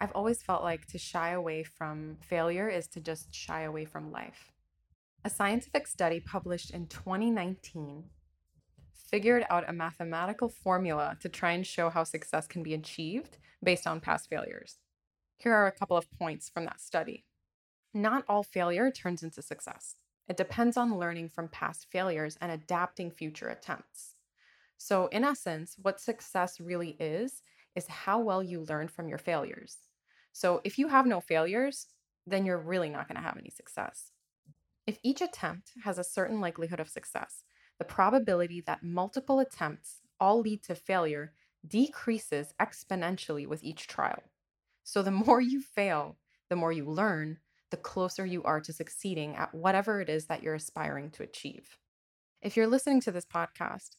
I've 0.01 0.11
always 0.13 0.41
felt 0.41 0.63
like 0.63 0.87
to 0.87 0.97
shy 0.97 1.29
away 1.29 1.61
from 1.61 2.17
failure 2.21 2.67
is 2.67 2.87
to 2.87 2.99
just 2.99 3.31
shy 3.31 3.61
away 3.61 3.85
from 3.85 4.11
life. 4.11 4.51
A 5.23 5.29
scientific 5.29 5.85
study 5.85 6.19
published 6.19 6.71
in 6.71 6.87
2019 6.87 8.05
figured 8.95 9.45
out 9.47 9.69
a 9.69 9.73
mathematical 9.73 10.49
formula 10.49 11.17
to 11.19 11.29
try 11.29 11.51
and 11.51 11.65
show 11.65 11.91
how 11.91 12.03
success 12.03 12.47
can 12.47 12.63
be 12.63 12.73
achieved 12.73 13.37
based 13.63 13.85
on 13.85 13.99
past 13.99 14.27
failures. 14.27 14.79
Here 15.37 15.53
are 15.53 15.67
a 15.67 15.71
couple 15.71 15.97
of 15.97 16.09
points 16.17 16.49
from 16.49 16.65
that 16.65 16.81
study. 16.81 17.25
Not 17.93 18.23
all 18.27 18.41
failure 18.41 18.89
turns 18.89 19.21
into 19.21 19.43
success. 19.43 19.97
It 20.27 20.35
depends 20.35 20.77
on 20.77 20.97
learning 20.97 21.29
from 21.29 21.47
past 21.47 21.85
failures 21.91 22.39
and 22.41 22.51
adapting 22.51 23.11
future 23.11 23.49
attempts. 23.49 24.16
So, 24.77 25.07
in 25.07 25.23
essence, 25.23 25.75
what 25.81 25.99
success 25.99 26.59
really 26.59 26.95
is, 26.99 27.41
is 27.75 27.87
how 27.87 28.19
well 28.19 28.41
you 28.41 28.61
learn 28.61 28.87
from 28.87 29.07
your 29.07 29.19
failures. 29.19 29.77
So 30.33 30.61
if 30.63 30.77
you 30.77 30.87
have 30.87 31.05
no 31.05 31.19
failures, 31.19 31.87
then 32.25 32.45
you're 32.45 32.59
really 32.59 32.89
not 32.89 33.07
going 33.07 33.15
to 33.15 33.27
have 33.27 33.37
any 33.37 33.49
success. 33.49 34.11
If 34.85 34.99
each 35.03 35.21
attempt 35.21 35.71
has 35.83 35.97
a 35.97 36.03
certain 36.03 36.41
likelihood 36.41 36.79
of 36.79 36.89
success, 36.89 37.43
the 37.79 37.85
probability 37.85 38.61
that 38.65 38.83
multiple 38.83 39.39
attempts 39.39 40.01
all 40.19 40.41
lead 40.41 40.63
to 40.63 40.75
failure 40.75 41.33
decreases 41.67 42.53
exponentially 42.59 43.47
with 43.47 43.63
each 43.63 43.87
trial. 43.87 44.23
So 44.83 45.01
the 45.01 45.11
more 45.25 45.41
you 45.41 45.61
fail, 45.61 46.17
the 46.49 46.55
more 46.55 46.71
you 46.71 46.85
learn, 46.85 47.37
the 47.69 47.77
closer 47.77 48.25
you 48.25 48.43
are 48.43 48.61
to 48.61 48.73
succeeding 48.73 49.35
at 49.35 49.53
whatever 49.53 50.01
it 50.01 50.09
is 50.09 50.27
that 50.27 50.41
you're 50.41 50.55
aspiring 50.55 51.11
to 51.11 51.23
achieve. 51.23 51.77
If 52.41 52.55
you're 52.55 52.67
listening 52.67 53.01
to 53.01 53.11
this 53.11 53.25
podcast, 53.25 53.97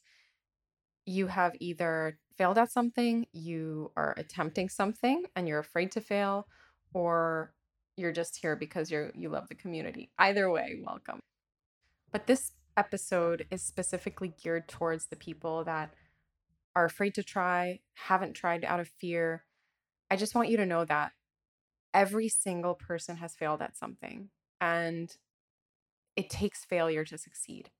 you 1.08 1.26
have 1.26 1.52
either 1.60 2.18
failed 2.36 2.58
at 2.58 2.70
something, 2.70 3.26
you 3.32 3.90
are 3.96 4.14
attempting 4.16 4.68
something 4.68 5.24
and 5.34 5.48
you're 5.48 5.58
afraid 5.58 5.90
to 5.92 6.00
fail, 6.00 6.46
or 6.92 7.52
you're 7.96 8.12
just 8.12 8.38
here 8.40 8.54
because 8.56 8.90
you're 8.90 9.10
you 9.14 9.28
love 9.28 9.48
the 9.48 9.54
community. 9.54 10.10
Either 10.18 10.50
way, 10.50 10.80
welcome. 10.84 11.20
But 12.12 12.26
this 12.26 12.52
episode 12.76 13.46
is 13.50 13.62
specifically 13.62 14.34
geared 14.42 14.68
towards 14.68 15.06
the 15.06 15.16
people 15.16 15.64
that 15.64 15.94
are 16.76 16.84
afraid 16.84 17.14
to 17.14 17.22
try, 17.22 17.80
haven't 17.94 18.34
tried 18.34 18.64
out 18.64 18.80
of 18.80 18.88
fear. 18.88 19.44
I 20.10 20.16
just 20.16 20.34
want 20.34 20.48
you 20.48 20.56
to 20.58 20.66
know 20.66 20.84
that 20.84 21.12
Every 21.94 22.28
single 22.28 22.74
person 22.74 23.16
has 23.16 23.34
failed 23.34 23.62
at 23.62 23.76
something, 23.76 24.28
and 24.60 25.16
it 26.16 26.28
takes 26.28 26.64
failure 26.64 27.04
to 27.04 27.16
succeed. 27.16 27.70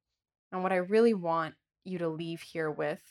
And 0.50 0.62
what 0.62 0.72
I 0.72 0.76
really 0.76 1.12
want 1.12 1.54
you 1.84 1.98
to 1.98 2.08
leave 2.08 2.40
here 2.40 2.70
with 2.70 3.02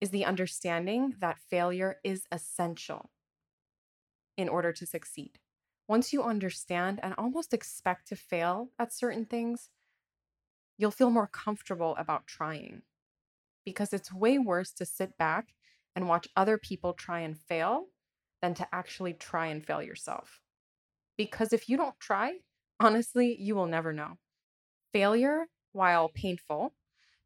is 0.00 0.10
the 0.10 0.24
understanding 0.24 1.14
that 1.20 1.38
failure 1.50 1.96
is 2.04 2.24
essential 2.30 3.10
in 4.36 4.48
order 4.48 4.72
to 4.72 4.86
succeed. 4.86 5.38
Once 5.88 6.12
you 6.12 6.22
understand 6.22 7.00
and 7.02 7.14
almost 7.16 7.54
expect 7.54 8.08
to 8.08 8.16
fail 8.16 8.70
at 8.78 8.92
certain 8.92 9.24
things, 9.24 9.70
you'll 10.76 10.90
feel 10.90 11.10
more 11.10 11.28
comfortable 11.28 11.94
about 11.96 12.26
trying 12.26 12.82
because 13.64 13.92
it's 13.92 14.12
way 14.12 14.38
worse 14.38 14.72
to 14.72 14.84
sit 14.84 15.16
back 15.16 15.54
and 15.94 16.08
watch 16.08 16.28
other 16.36 16.58
people 16.58 16.92
try 16.92 17.20
and 17.20 17.38
fail 17.38 17.86
than 18.42 18.54
to 18.54 18.66
actually 18.72 19.14
try 19.14 19.46
and 19.46 19.64
fail 19.64 19.82
yourself. 19.82 20.40
Because 21.16 21.52
if 21.52 21.68
you 21.68 21.76
don't 21.76 21.98
try, 21.98 22.34
honestly, 22.78 23.36
you 23.40 23.54
will 23.54 23.66
never 23.66 23.92
know. 23.92 24.18
Failure, 24.92 25.46
while 25.72 26.08
painful, 26.08 26.74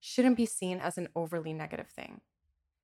shouldn't 0.00 0.36
be 0.36 0.46
seen 0.46 0.78
as 0.78 0.96
an 0.96 1.08
overly 1.14 1.52
negative 1.52 1.88
thing. 1.88 2.20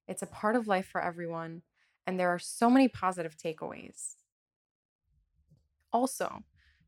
It's 0.08 0.22
a 0.22 0.26
part 0.26 0.56
of 0.56 0.66
life 0.66 0.86
for 0.86 1.02
everyone, 1.02 1.62
and 2.06 2.18
there 2.18 2.30
are 2.30 2.38
so 2.38 2.70
many 2.70 2.88
positive 2.88 3.36
takeaways. 3.36 4.14
Also, 5.92 6.44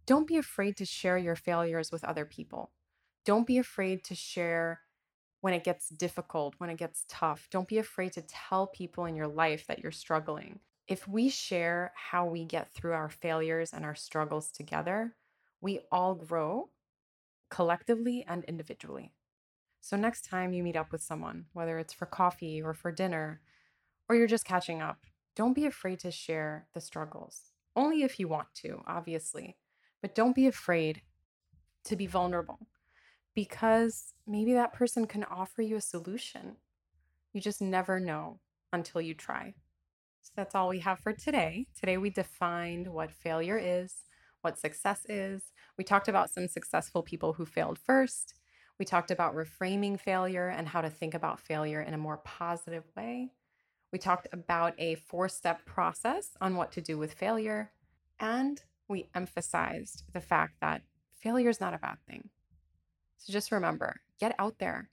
don't 0.06 0.26
be 0.26 0.36
afraid 0.36 0.76
to 0.76 0.84
share 0.84 1.18
your 1.18 1.36
failures 1.36 1.90
with 1.90 2.04
other 2.04 2.24
people. 2.24 2.72
Don't 3.24 3.46
be 3.46 3.58
afraid 3.58 4.04
to 4.04 4.14
share 4.14 4.80
when 5.40 5.54
it 5.54 5.64
gets 5.64 5.88
difficult, 5.88 6.54
when 6.58 6.70
it 6.70 6.78
gets 6.78 7.04
tough. 7.08 7.48
Don't 7.50 7.68
be 7.68 7.78
afraid 7.78 8.12
to 8.12 8.22
tell 8.22 8.66
people 8.66 9.04
in 9.04 9.14
your 9.14 9.28
life 9.28 9.66
that 9.66 9.80
you're 9.80 9.92
struggling. 9.92 10.60
If 10.86 11.06
we 11.06 11.28
share 11.28 11.92
how 11.94 12.26
we 12.26 12.44
get 12.44 12.72
through 12.72 12.94
our 12.94 13.10
failures 13.10 13.72
and 13.72 13.84
our 13.84 13.94
struggles 13.94 14.50
together, 14.50 15.14
we 15.60 15.80
all 15.92 16.14
grow 16.14 16.70
collectively 17.50 18.24
and 18.26 18.44
individually. 18.44 19.12
So, 19.88 19.96
next 19.96 20.26
time 20.26 20.52
you 20.52 20.62
meet 20.62 20.76
up 20.76 20.92
with 20.92 21.02
someone, 21.02 21.46
whether 21.54 21.78
it's 21.78 21.94
for 21.94 22.04
coffee 22.04 22.60
or 22.60 22.74
for 22.74 22.92
dinner, 22.92 23.40
or 24.06 24.16
you're 24.16 24.26
just 24.26 24.44
catching 24.44 24.82
up, 24.82 24.98
don't 25.34 25.54
be 25.54 25.64
afraid 25.64 25.98
to 26.00 26.10
share 26.10 26.66
the 26.74 26.80
struggles. 26.82 27.52
Only 27.74 28.02
if 28.02 28.20
you 28.20 28.28
want 28.28 28.48
to, 28.56 28.82
obviously, 28.86 29.56
but 30.02 30.14
don't 30.14 30.34
be 30.34 30.46
afraid 30.46 31.00
to 31.84 31.96
be 31.96 32.06
vulnerable 32.06 32.58
because 33.34 34.12
maybe 34.26 34.52
that 34.52 34.74
person 34.74 35.06
can 35.06 35.24
offer 35.24 35.62
you 35.62 35.76
a 35.76 35.80
solution. 35.80 36.56
You 37.32 37.40
just 37.40 37.62
never 37.62 37.98
know 37.98 38.40
until 38.74 39.00
you 39.00 39.14
try. 39.14 39.54
So 40.20 40.32
that's 40.36 40.54
all 40.54 40.68
we 40.68 40.80
have 40.80 40.98
for 40.98 41.14
today. 41.14 41.66
Today 41.74 41.96
we 41.96 42.10
defined 42.10 42.88
what 42.88 43.10
failure 43.10 43.56
is, 43.56 44.04
what 44.42 44.58
success 44.58 45.06
is. 45.08 45.44
We 45.78 45.84
talked 45.84 46.08
about 46.08 46.28
some 46.28 46.46
successful 46.46 47.02
people 47.02 47.32
who 47.32 47.46
failed 47.46 47.78
first. 47.78 48.34
We 48.78 48.84
talked 48.84 49.10
about 49.10 49.34
reframing 49.34 49.98
failure 49.98 50.48
and 50.48 50.68
how 50.68 50.80
to 50.80 50.90
think 50.90 51.14
about 51.14 51.40
failure 51.40 51.80
in 51.80 51.94
a 51.94 51.98
more 51.98 52.18
positive 52.18 52.84
way. 52.96 53.32
We 53.92 53.98
talked 53.98 54.28
about 54.32 54.74
a 54.78 54.94
four 54.94 55.28
step 55.28 55.64
process 55.64 56.36
on 56.40 56.56
what 56.56 56.72
to 56.72 56.80
do 56.80 56.96
with 56.96 57.14
failure. 57.14 57.72
And 58.20 58.62
we 58.88 59.08
emphasized 59.14 60.04
the 60.12 60.20
fact 60.20 60.54
that 60.60 60.82
failure 61.16 61.48
is 61.48 61.60
not 61.60 61.74
a 61.74 61.78
bad 61.78 61.96
thing. 62.08 62.28
So 63.16 63.32
just 63.32 63.52
remember 63.52 64.00
get 64.20 64.34
out 64.38 64.58
there. 64.58 64.90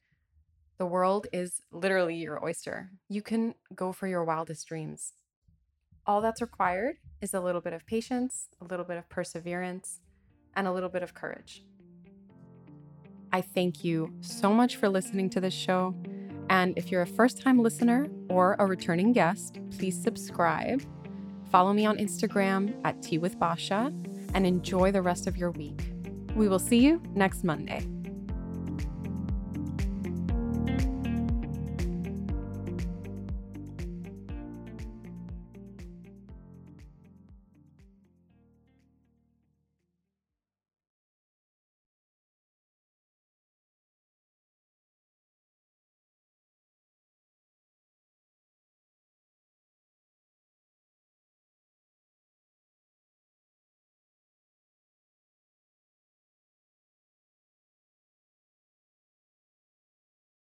The 0.77 0.85
world 0.85 1.27
is 1.31 1.61
literally 1.71 2.15
your 2.15 2.43
oyster. 2.43 2.91
You 3.07 3.21
can 3.21 3.55
go 3.73 3.91
for 3.91 4.07
your 4.07 4.23
wildest 4.23 4.67
dreams. 4.67 5.13
All 6.05 6.21
that's 6.21 6.41
required 6.41 6.97
is 7.21 7.33
a 7.33 7.39
little 7.39 7.61
bit 7.61 7.73
of 7.73 7.85
patience, 7.85 8.49
a 8.61 8.65
little 8.65 8.85
bit 8.85 8.97
of 8.97 9.09
perseverance, 9.09 10.01
and 10.55 10.67
a 10.67 10.71
little 10.71 10.89
bit 10.89 11.01
of 11.01 11.13
courage. 11.13 11.63
I 13.35 13.41
thank 13.41 13.83
you 13.83 14.13
so 14.21 14.53
much 14.53 14.77
for 14.77 14.87
listening 14.87 15.29
to 15.31 15.41
this 15.41 15.53
show. 15.53 15.93
And 16.49 16.73
if 16.77 16.89
you're 16.89 17.01
a 17.01 17.05
first 17.05 17.41
time 17.41 17.59
listener 17.59 18.07
or 18.29 18.55
a 18.59 18.65
returning 18.65 19.11
guest, 19.11 19.59
please 19.77 20.01
subscribe. 20.01 20.81
Follow 21.51 21.73
me 21.73 21.85
on 21.85 21.97
Instagram 21.97 22.79
at 22.85 23.01
Tea 23.01 23.17
with 23.17 23.37
Basha 23.37 23.91
and 24.33 24.47
enjoy 24.47 24.93
the 24.93 25.01
rest 25.01 25.27
of 25.27 25.35
your 25.35 25.51
week. 25.51 25.91
We 26.33 26.47
will 26.47 26.59
see 26.59 26.77
you 26.77 27.01
next 27.13 27.43
Monday. 27.43 27.85